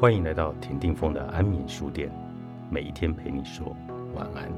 [0.00, 2.10] 欢迎来到田定峰的安眠书店，
[2.70, 3.76] 每一天陪你说
[4.14, 4.50] 晚安。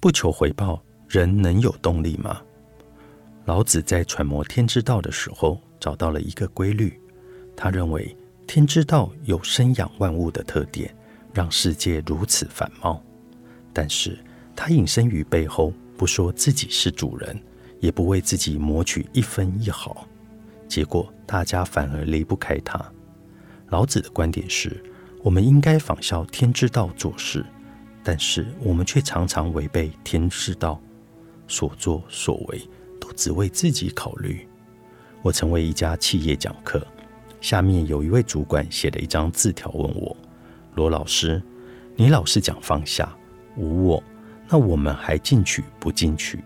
[0.00, 2.40] 不求回报，人能有动力吗？
[3.44, 6.98] 老子在揣摩天之道的时候，找到了一个规律。
[7.54, 10.90] 他认为天之道有生养万物的特点。
[11.34, 13.02] 让世界如此繁茂，
[13.72, 14.16] 但是
[14.54, 17.38] 他隐身于背后，不说自己是主人，
[17.80, 20.06] 也不为自己谋取一分一毫，
[20.68, 22.80] 结果大家反而离不开他。
[23.70, 24.80] 老子的观点是：
[25.24, 27.44] 我们应该仿效天之道做事，
[28.04, 30.80] 但是我们却常常违背天之道，
[31.48, 32.62] 所作所为
[33.00, 34.46] 都只为自己考虑。
[35.20, 36.86] 我成为一家企业讲课，
[37.40, 40.16] 下面有一位主管写了一张字条问我。
[40.74, 41.40] 罗老师，
[41.96, 43.14] 你老是讲放下
[43.56, 44.02] 无我，
[44.48, 46.42] 那我们还进取不进取？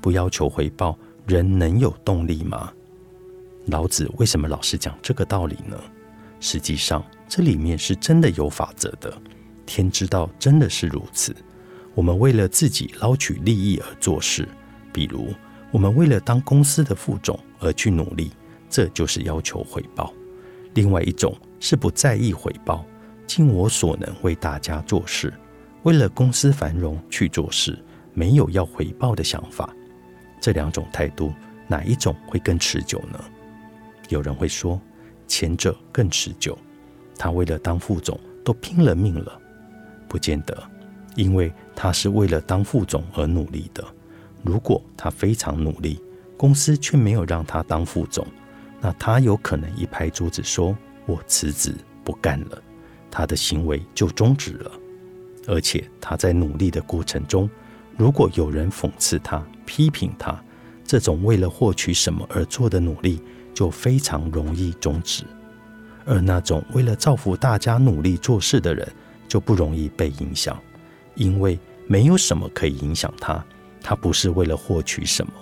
[0.00, 2.72] 不要求回报，人能有动力吗？
[3.66, 5.78] 老子为什么老是讲这个道理呢？
[6.40, 9.12] 实际上，这里面是真的有法则的。
[9.64, 11.34] 天之道真的是如此。
[11.94, 14.46] 我们为了自己捞取利益而做事，
[14.92, 15.28] 比如
[15.70, 18.32] 我们为了当公司的副总而去努力，
[18.68, 20.12] 这就是要求回报。
[20.74, 22.84] 另外一种是不在意回报。
[23.26, 25.32] 尽我所能为大家做事，
[25.82, 27.78] 为了公司繁荣去做事，
[28.14, 29.74] 没有要回报的想法。
[30.40, 31.32] 这两种态度，
[31.66, 33.18] 哪一种会更持久呢？
[34.08, 34.80] 有人会说，
[35.26, 36.56] 前者更持久。
[37.16, 39.40] 他为了当副总都拼了命了，
[40.08, 40.56] 不见得，
[41.14, 43.84] 因为他是为了当副总而努力的。
[44.42, 46.02] 如果他非常努力，
[46.36, 48.26] 公司却没有让他当副总，
[48.80, 52.60] 那他有可能一拍桌子说：“我辞职不干了。”
[53.12, 54.72] 他的行为就终止了，
[55.46, 57.48] 而且他在努力的过程中，
[57.98, 60.42] 如果有人讽刺他、批评他，
[60.82, 63.20] 这种为了获取什么而做的努力
[63.52, 65.24] 就非常容易终止；
[66.06, 68.90] 而那种为了造福大家努力做事的人
[69.28, 70.58] 就不容易被影响，
[71.14, 73.44] 因为没有什么可以影响他，
[73.82, 75.32] 他不是为了获取什么，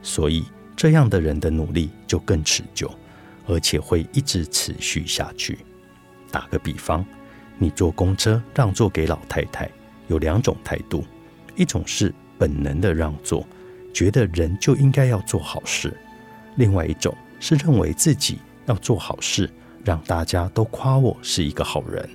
[0.00, 0.44] 所以
[0.76, 2.88] 这样的人的努力就更持久，
[3.48, 5.58] 而且会一直持续下去。
[6.30, 7.04] 打个比方。
[7.58, 9.70] 你坐公车让座给老太太，
[10.08, 11.04] 有两种态度：
[11.54, 13.46] 一种是本能的让座，
[13.94, 15.90] 觉得人就应该要做好事；
[16.56, 19.50] 另外一种是认为自己要做好事，
[19.82, 22.06] 让大家都夸我是一个好人。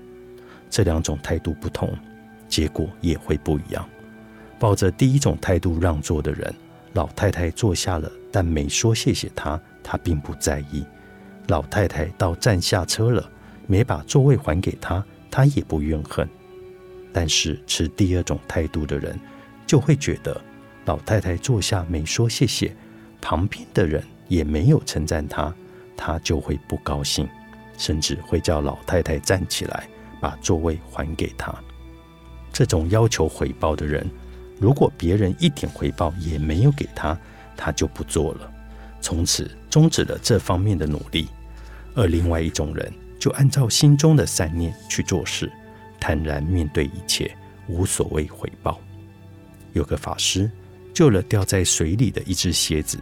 [0.70, 1.92] 这两种态度不同，
[2.48, 3.84] 结果也会不一样。
[4.60, 6.54] 抱着第一种态度让座的人，
[6.94, 10.86] 老太太坐下了，但没说谢谢他，他并不在意。
[11.48, 13.28] 老太太到站下车了，
[13.72, 15.02] 没把座位还给他。
[15.34, 16.28] 他也不怨恨，
[17.14, 19.18] 但是持第二种态度的人
[19.66, 20.42] 就会觉得
[20.84, 22.76] 老太太坐下没说谢谢，
[23.22, 25.56] 旁边的人也没有称赞他，
[25.96, 27.26] 他就会不高兴，
[27.78, 29.88] 甚至会叫老太太站起来
[30.20, 31.56] 把座位还给他。
[32.52, 34.06] 这种要求回报的人，
[34.60, 37.18] 如果别人一点回报也没有给他，
[37.56, 38.52] 他就不做了，
[39.00, 41.30] 从此终止了这方面的努力。
[41.96, 42.92] 而另外一种人。
[43.22, 45.52] 就按照心中的善念去做事，
[46.00, 47.38] 坦然面对一切，
[47.68, 48.82] 无所谓回报。
[49.74, 50.50] 有个法师
[50.92, 52.98] 救了掉在水里的一只蝎子，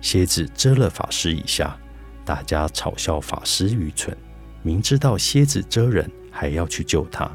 [0.00, 1.76] 蝎子蛰了法师一下，
[2.24, 4.16] 大家嘲笑法师愚蠢，
[4.62, 7.30] 明知道蝎子蛰人还要去救他。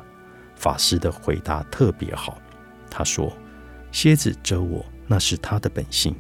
[0.56, 2.42] 法师的回答特别好，
[2.90, 3.32] 他说
[3.94, 6.16] ：“蝎子蛰我那是他的本性，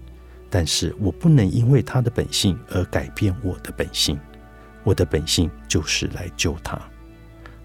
[0.48, 4.20] 但是我不能因为他的本性而改变我的本性。”
[4.84, 6.80] 我的本性就是来救他。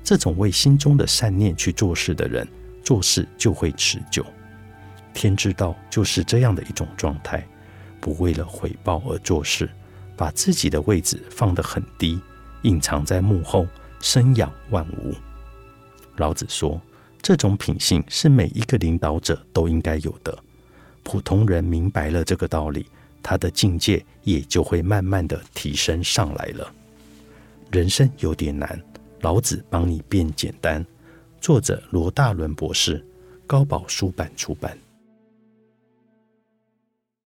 [0.03, 2.47] 这种为心中的善念去做事的人，
[2.83, 4.25] 做事就会持久。
[5.13, 7.47] 天之道就是这样的一种状态，
[8.01, 9.69] 不为了回报而做事，
[10.17, 12.21] 把自己的位置放得很低，
[12.63, 13.67] 隐藏在幕后，
[14.01, 15.15] 生养万物。
[16.17, 16.81] 老子说，
[17.21, 20.37] 这种品性是每一个领导者都应该有的。
[21.03, 22.87] 普通人明白了这个道理，
[23.23, 26.73] 他的境界也就会慢慢的提升上来了。
[27.71, 28.83] 人生有点难，
[29.21, 30.85] 老子帮你变简单。
[31.39, 33.05] 作者罗大伦博士，
[33.47, 34.77] 高宝书版出版。